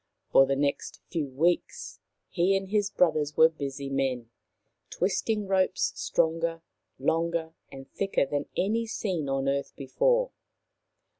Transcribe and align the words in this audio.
For 0.31 0.47
the 0.47 0.55
next 0.55 0.99
few 1.11 1.29
weeks 1.29 1.99
he 2.27 2.57
and 2.57 2.69
his 2.69 2.89
brothers 2.89 3.37
were 3.37 3.49
busy 3.49 3.87
men, 3.87 4.31
twisting 4.89 5.45
ropes 5.45 5.91
stronger, 5.93 6.63
longer 6.97 7.53
and 7.71 7.87
thicker 7.91 8.25
than 8.25 8.47
any 8.57 8.87
seen 8.87 9.29
on 9.29 9.47
earth 9.47 9.73
before. 9.75 10.31